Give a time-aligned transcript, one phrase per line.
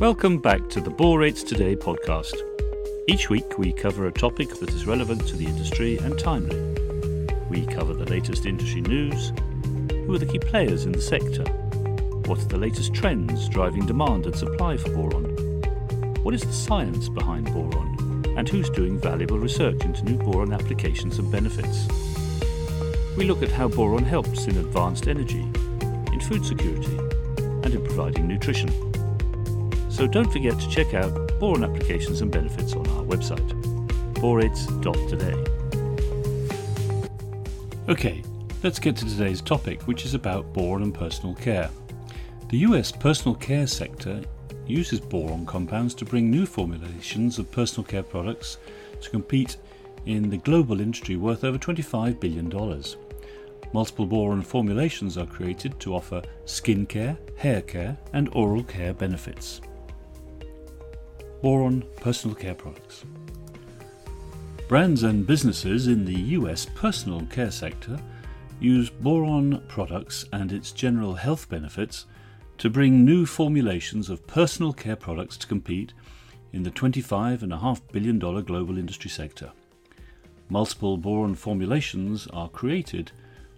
[0.00, 2.34] Welcome back to the Borates Today podcast.
[3.06, 6.58] Each week we cover a topic that is relevant to the industry and timely.
[7.48, 9.32] We cover the latest industry news,
[9.90, 11.44] who are the key players in the sector,
[12.26, 15.26] what are the latest trends driving demand and supply for boron,
[16.24, 21.20] what is the science behind boron, and who's doing valuable research into new boron applications
[21.20, 21.86] and benefits.
[23.16, 25.48] We look at how boron helps in advanced energy,
[26.12, 26.98] in food security,
[27.38, 28.93] and in providing nutrition.
[29.94, 33.48] So don't forget to check out boron applications and benefits on our website,
[34.14, 35.36] borates.today.
[37.88, 38.24] Okay,
[38.64, 41.70] let's get to today's topic, which is about boron and personal care.
[42.48, 44.20] The US personal care sector
[44.66, 48.58] uses boron compounds to bring new formulations of personal care products
[49.00, 49.58] to compete
[50.06, 52.50] in the global industry worth over $25 billion.
[53.72, 59.60] Multiple boron formulations are created to offer skin care, hair care, and oral care benefits
[61.44, 63.04] boron personal care products.
[64.66, 68.00] Brands and businesses in the US personal care sector
[68.60, 72.06] use boron products and its general health benefits
[72.56, 75.92] to bring new formulations of personal care products to compete
[76.54, 79.52] in the $25.5 billion global industry sector.
[80.48, 83.12] Multiple boron formulations are created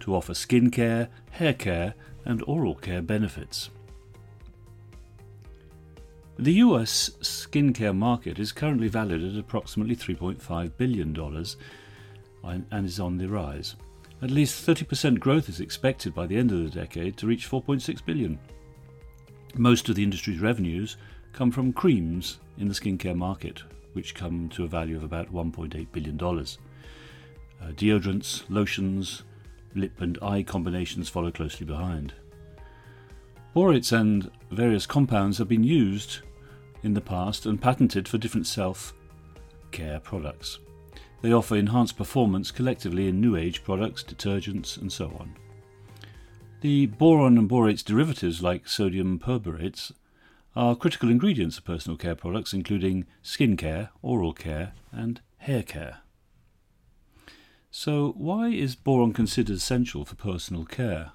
[0.00, 3.70] to offer skin care, hair care, and oral care benefits.
[6.40, 11.44] The US skincare market is currently valued at approximately $3.5 billion
[12.70, 13.74] and is on the rise.
[14.22, 18.04] At least 30% growth is expected by the end of the decade to reach 4.6
[18.04, 18.38] billion.
[19.56, 20.96] Most of the industry's revenues
[21.32, 23.64] come from creams in the skincare market,
[23.94, 26.20] which come to a value of about $1.8 billion.
[26.20, 29.24] Uh, deodorants, lotions,
[29.74, 32.14] lip and eye combinations follow closely behind.
[33.56, 36.20] Borates and various compounds have been used
[36.82, 38.94] in the past and patented for different self
[39.70, 40.58] care products.
[41.20, 45.34] They offer enhanced performance collectively in new age products, detergents, and so on.
[46.60, 49.92] The boron and borates derivatives, like sodium perborates,
[50.56, 55.98] are critical ingredients of personal care products, including skin care, oral care, and hair care.
[57.70, 61.12] So, why is boron considered essential for personal care?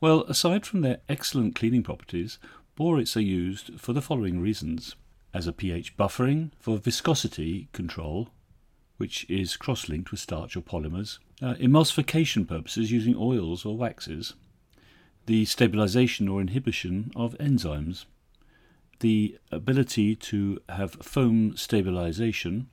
[0.00, 2.38] Well, aside from their excellent cleaning properties,
[2.76, 4.96] Borates are used for the following reasons.
[5.32, 8.28] As a pH buffering, for viscosity control,
[8.98, 14.34] which is cross linked with starch or polymers, uh, emulsification purposes using oils or waxes,
[15.24, 18.04] the stabilization or inhibition of enzymes,
[19.00, 22.68] the ability to have foam stabilization,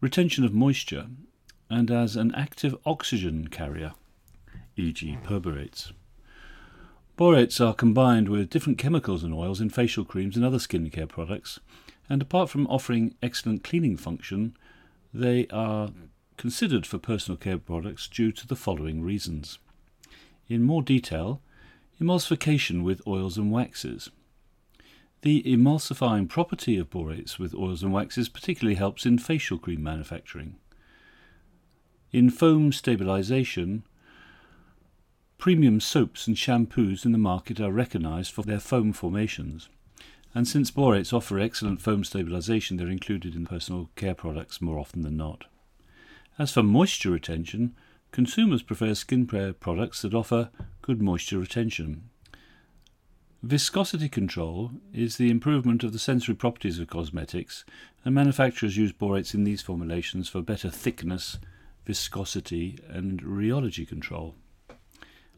[0.00, 1.06] retention of moisture,
[1.68, 3.92] and as an active oxygen carrier,
[4.76, 5.92] e.g., perborates.
[7.20, 11.60] Borates are combined with different chemicals and oils in facial creams and other skincare products,
[12.08, 14.56] and apart from offering excellent cleaning function,
[15.12, 15.90] they are
[16.38, 19.58] considered for personal care products due to the following reasons.
[20.48, 21.42] In more detail,
[22.00, 24.08] emulsification with oils and waxes.
[25.20, 30.56] The emulsifying property of borates with oils and waxes particularly helps in facial cream manufacturing.
[32.12, 33.82] In foam stabilization,
[35.40, 39.70] Premium soaps and shampoos in the market are recognized for their foam formations.
[40.34, 45.00] And since borates offer excellent foam stabilization, they're included in personal care products more often
[45.00, 45.46] than not.
[46.38, 47.74] As for moisture retention,
[48.12, 50.50] consumers prefer skincare products that offer
[50.82, 52.10] good moisture retention.
[53.42, 57.64] Viscosity control is the improvement of the sensory properties of cosmetics,
[58.04, 61.38] and manufacturers use borates in these formulations for better thickness,
[61.86, 64.34] viscosity, and rheology control.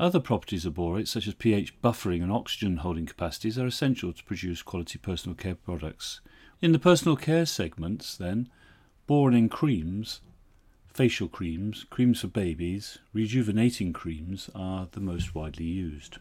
[0.00, 4.24] Other properties of borates, such as pH buffering and oxygen holding capacities, are essential to
[4.24, 6.22] produce quality personal care products.
[6.62, 8.48] In the personal care segments, then,
[9.06, 10.22] boron in creams,
[10.88, 16.16] facial creams, creams for babies, rejuvenating creams are the most widely used.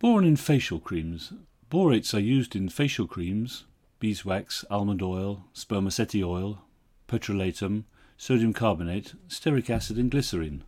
[0.00, 1.32] Boron in facial creams.
[1.70, 3.64] Borates are used in facial creams,
[4.00, 6.64] beeswax, almond oil, spermaceti oil,
[7.06, 7.84] petrolatum,
[8.16, 10.64] sodium carbonate, stearic acid, and glycerin.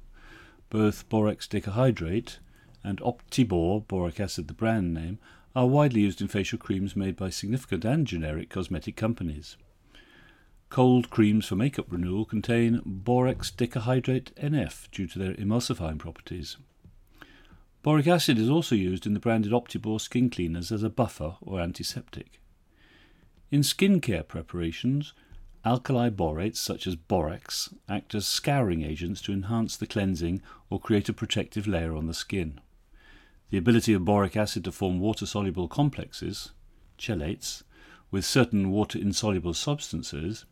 [0.71, 2.39] Both borax decahydrate
[2.85, 5.19] and Optibor, boric acid the brand name,
[5.57, 9.57] are widely used in facial creams made by significant and generic cosmetic companies.
[10.69, 16.59] Cold creams for makeup renewal contain borax decahydrate NF due to their emulsifying properties.
[17.83, 21.61] Boric acid is also used in the branded Optibor skin cleaners as a buffer or
[21.61, 22.41] antiseptic.
[23.51, 25.15] In skincare preparations,
[25.65, 30.41] Alkali borates, such as borax, act as scouring agents to enhance the cleansing
[30.71, 32.61] or create a protective layer on the skin.
[33.51, 36.53] The ability of boric acid to form water soluble complexes,
[36.99, 37.63] chelates,
[38.11, 40.45] with certain water insoluble substances,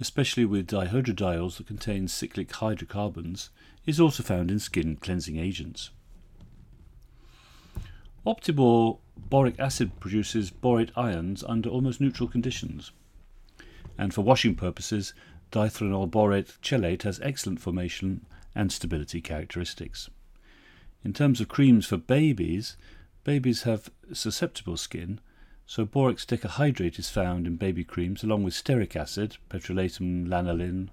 [0.00, 3.50] especially with dihydrodiols that contain cyclic hydrocarbons,
[3.86, 5.90] is also found in skin cleansing agents.
[8.26, 12.92] Optibor boric acid produces borate ions under almost neutral conditions.
[14.02, 15.14] And for washing purposes,
[15.52, 20.10] dithranol borate chelate has excellent formation and stability characteristics.
[21.04, 22.76] In terms of creams for babies,
[23.22, 25.20] babies have susceptible skin,
[25.66, 30.88] so borax decahydrate is found in baby creams along with stearic acid, petrolatum lanolin,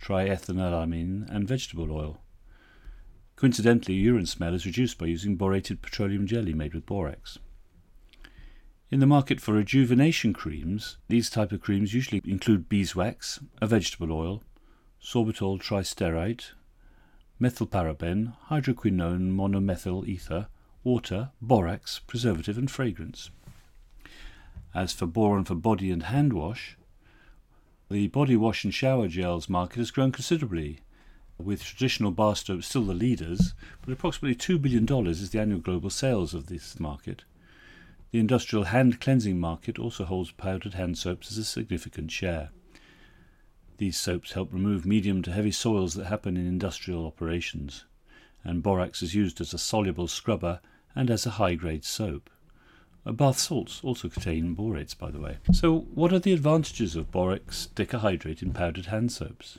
[0.00, 2.20] triethanolamine, and vegetable oil.
[3.34, 7.40] Coincidentally, urine smell is reduced by using borated petroleum jelly made with borax.
[8.90, 14.12] In the market for rejuvenation creams, these type of creams usually include beeswax, a vegetable
[14.12, 14.42] oil,
[15.02, 16.52] sorbitol tristearate,
[17.40, 20.48] methylparaben, hydroquinone monomethyl ether,
[20.84, 23.30] water, borax, preservative, and fragrance.
[24.74, 26.76] As for boron for body and hand wash,
[27.90, 30.80] the body wash and shower gels market has grown considerably,
[31.38, 35.90] with traditional bar soap still the leaders, but approximately $2 billion is the annual global
[35.90, 37.24] sales of this market.
[38.14, 42.50] The industrial hand cleansing market also holds powdered hand soaps as a significant share.
[43.78, 47.86] These soaps help remove medium to heavy soils that happen in industrial operations,
[48.44, 50.60] and borax is used as a soluble scrubber
[50.94, 52.30] and as a high grade soap.
[53.04, 55.38] Uh, bath salts also contain borates, by the way.
[55.52, 59.58] So, what are the advantages of borax decahydrate in powdered hand soaps?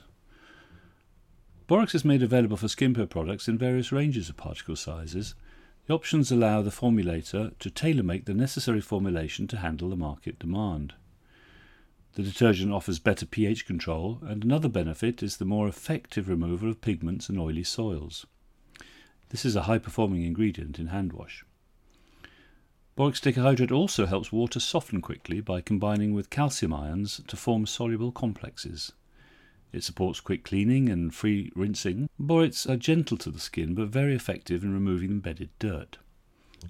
[1.66, 5.34] Borax is made available for skincare products in various ranges of particle sizes.
[5.86, 10.38] The options allow the formulator to tailor make the necessary formulation to handle the market
[10.38, 10.94] demand.
[12.14, 16.80] The detergent offers better pH control, and another benefit is the more effective removal of
[16.80, 18.26] pigments and oily soils.
[19.28, 21.44] This is a high performing ingredient in hand wash.
[22.96, 28.10] Borax decahydrate also helps water soften quickly by combining with calcium ions to form soluble
[28.10, 28.92] complexes.
[29.72, 32.08] It supports quick cleaning and free rinsing.
[32.18, 35.98] Borates are gentle to the skin but very effective in removing embedded dirt.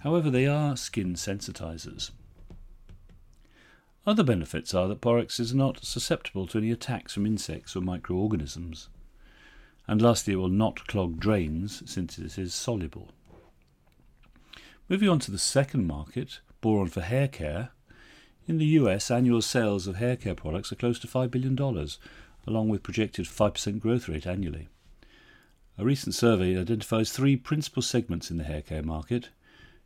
[0.00, 2.10] However, they are skin sensitizers.
[4.06, 8.88] Other benefits are that borax is not susceptible to any attacks from insects or microorganisms.
[9.88, 13.10] And lastly, it will not clog drains since it is soluble.
[14.88, 17.70] Moving on to the second market, boron for hair care.
[18.46, 21.56] In the US, annual sales of hair care products are close to $5 billion,
[22.46, 24.68] along with projected 5% growth rate annually.
[25.78, 29.28] A recent survey identifies three principal segments in the hair care market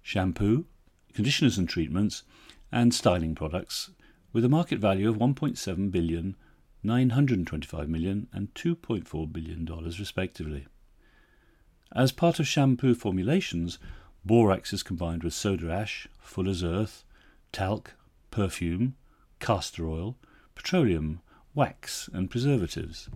[0.03, 0.65] shampoo,
[1.13, 2.23] conditioners and treatments,
[2.73, 3.91] and styling products,
[4.33, 6.37] with a market value of 1.7 billion,
[6.83, 10.67] 925 million, and 2.4 billion dollars respectively.
[11.93, 13.79] As part of shampoo formulations,
[14.25, 17.05] borax is combined with soda ash, fuller's earth,
[17.53, 17.95] talc,
[18.31, 18.95] perfume,
[19.41, 20.17] castor oil,
[20.55, 21.21] petroleum,
[21.55, 23.09] wax, and preservatives.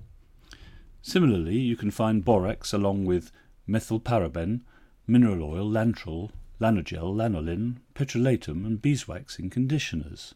[1.02, 3.30] Similarly, you can find borax along with
[3.68, 4.62] methylparaben,
[5.06, 10.34] mineral oil, lantrol, lanogel, lanolin, petrolatum, and beeswax in conditioners.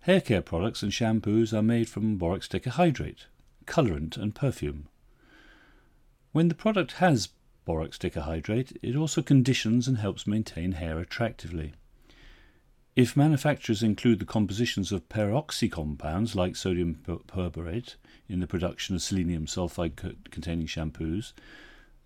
[0.00, 3.26] Hair care products and shampoos are made from borax decahydrate,
[3.64, 4.88] colorant, and perfume.
[6.32, 7.30] When the product has
[7.64, 11.74] borax decahydrate, it also conditions and helps maintain hair attractively.
[12.96, 19.02] If manufacturers include the compositions of peroxy compounds like sodium perborate in the production of
[19.02, 21.34] selenium sulfide containing shampoos,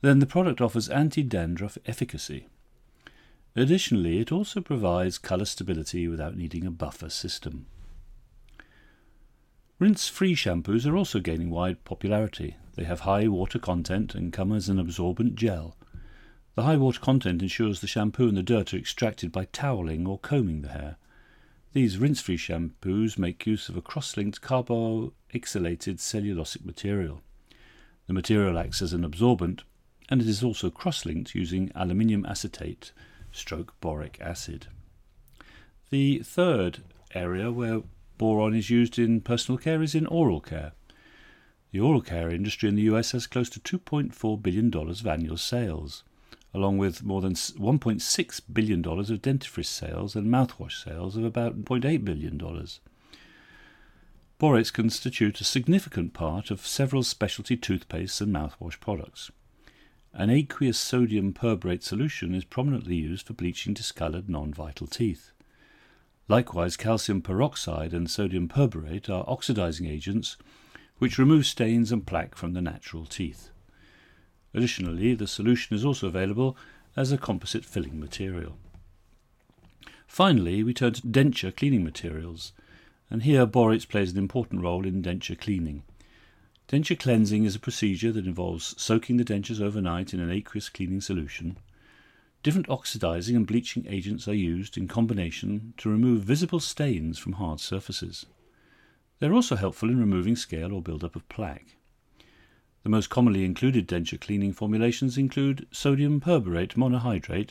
[0.00, 2.48] then the product offers anti dandruff efficacy.
[3.54, 7.66] Additionally, it also provides colour stability without needing a buffer system.
[9.78, 12.56] Rinse-free shampoos are also gaining wide popularity.
[12.74, 15.76] They have high water content and come as an absorbent gel.
[16.56, 20.18] The high water content ensures the shampoo and the dirt are extracted by toweling or
[20.18, 20.96] combing the hair.
[21.72, 27.22] These rinse-free shampoos make use of a cross-linked carboxylated cellulosic material.
[28.08, 29.62] The material acts as an absorbent,
[30.08, 32.90] and it is also cross-linked using aluminium acetate
[33.30, 34.66] stroke boric acid.
[35.90, 36.82] The third
[37.14, 37.82] area where
[38.18, 40.72] boron is used in personal care is in oral care.
[41.70, 46.02] The oral care industry in the US has close to $2.4 billion of annual sales,
[46.52, 52.04] along with more than $1.6 billion of dentifrice sales and mouthwash sales of about $0.8
[52.04, 52.38] billion.
[54.38, 59.30] Borates constitute a significant part of several specialty toothpastes and mouthwash products.
[60.12, 65.30] An aqueous sodium perborate solution is prominently used for bleaching discolored non vital teeth.
[66.26, 70.36] Likewise, calcium peroxide and sodium perborate are oxidizing agents
[70.98, 73.50] which remove stains and plaque from the natural teeth.
[74.52, 76.56] Additionally, the solution is also available
[76.96, 78.56] as a composite filling material.
[80.06, 82.52] Finally, we turn to denture cleaning materials,
[83.10, 85.84] and here borates plays an important role in denture cleaning.
[86.68, 91.00] Denture cleansing is a procedure that involves soaking the dentures overnight in an aqueous cleaning
[91.00, 91.56] solution.
[92.42, 97.60] Different oxidizing and bleaching agents are used in combination to remove visible stains from hard
[97.60, 98.26] surfaces.
[99.18, 101.76] They're also helpful in removing scale or buildup of plaque.
[102.82, 107.50] The most commonly included denture cleaning formulations include sodium perborate monohydrate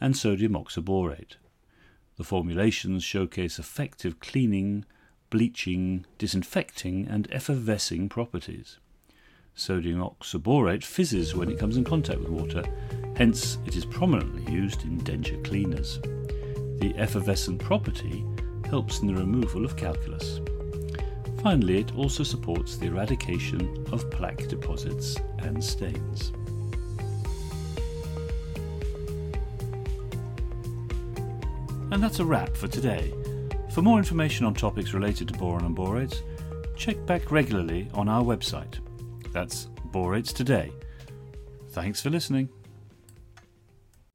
[0.00, 1.36] and sodium oxaborate.
[2.16, 4.84] The formulations showcase effective cleaning,
[5.28, 8.78] bleaching, disinfecting, and effervescing properties.
[9.54, 12.64] Sodium oxaborate fizzes when it comes in contact with water,
[13.16, 16.00] hence, it is prominently used in denture cleaners.
[16.80, 18.24] The effervescent property
[18.64, 20.40] helps in the removal of calculus.
[21.42, 26.32] Finally, it also supports the eradication of plaque deposits and stains.
[31.90, 33.12] And that's a wrap for today.
[33.70, 36.22] For more information on topics related to boron and borates,
[36.76, 38.78] check back regularly on our website.
[39.32, 40.72] That's Borates Today.
[41.70, 42.48] Thanks for listening.